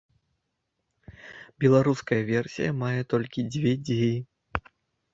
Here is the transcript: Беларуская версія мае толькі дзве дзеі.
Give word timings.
Беларуская 1.65 2.21
версія 2.33 2.69
мае 2.83 3.01
толькі 3.15 3.49
дзве 3.53 3.79
дзеі. 3.87 4.13